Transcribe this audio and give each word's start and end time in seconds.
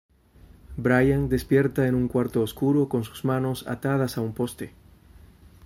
Bryan 0.77 1.29
despierta 1.29 1.85
en 1.85 1.93
un 1.93 2.07
cuarto 2.07 2.41
oscuro 2.41 2.89
con 2.89 3.03
sus 3.03 3.23
manos 3.23 3.67
atadas 3.67 4.17
a 4.17 4.21
un 4.21 4.33
poste. 4.33 4.73